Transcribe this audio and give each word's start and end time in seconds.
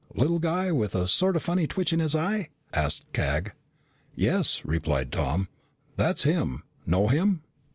"Little 0.15 0.39
guy, 0.39 0.71
with 0.71 0.95
a 0.95 1.07
sort 1.07 1.35
of 1.35 1.43
funny 1.43 1.67
twitch 1.67 1.93
in 1.93 1.99
his 1.99 2.15
eye?" 2.15 2.49
asked 2.73 3.03
Cag. 3.13 3.51
"Yes," 4.15 4.63
replied 4.65 5.11
Tom. 5.11 5.47
"That's 5.95 6.23
him. 6.23 6.63
Know 6.87 7.05
him?" 7.05 7.43